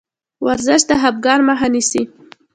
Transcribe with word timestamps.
ورزش 0.45 0.81
د 0.89 0.91
خفګان 1.01 1.39
مخه 1.49 1.67
نیسي. 1.73 2.03